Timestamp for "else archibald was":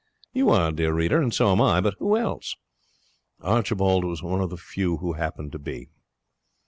2.17-4.23